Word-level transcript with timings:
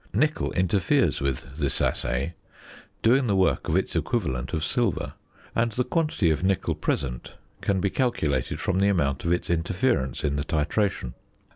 Nickel 0.15 0.51
interferes 0.53 1.21
with 1.21 1.45
this 1.57 1.79
assay, 1.79 2.33
doing 3.03 3.27
the 3.27 3.35
work 3.35 3.69
of 3.69 3.75
its 3.75 3.95
equivalent 3.95 4.51
of 4.51 4.63
silver; 4.63 5.13
and 5.55 5.73
the 5.73 5.83
quantity 5.83 6.31
of 6.31 6.43
nickel 6.43 6.73
present 6.73 7.33
can 7.61 7.79
be 7.79 7.91
calculated 7.91 8.59
from 8.59 8.79
the 8.79 8.87
amount 8.87 9.25
of 9.25 9.31
its 9.31 9.47
interference 9.47 10.23
in 10.23 10.37
the 10.37 10.43
titration. 10.43 11.13